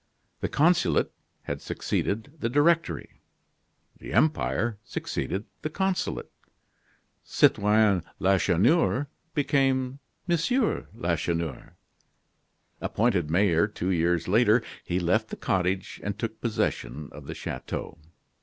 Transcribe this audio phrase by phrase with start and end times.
[0.39, 1.11] The Consulate
[1.43, 3.21] had succeeded the Directory,
[3.99, 6.31] the Empire succeeded the Consulate,
[7.23, 10.87] Citoyen Lacheneur became M.
[10.95, 11.75] Lacheneur.
[12.81, 17.99] Appointed mayor two years later, he left the cottage and took possession of the chateau.